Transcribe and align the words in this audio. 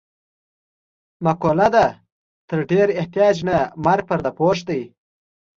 مقوله 1.25 1.67
ده: 1.75 1.87
تر 2.47 2.59
ډېر 2.71 2.87
احتیاج 2.99 3.35
نه 3.47 3.57
مرګ 3.85 4.03
پرده 4.09 4.31
پوښ 4.37 4.57
دی. 4.69 4.81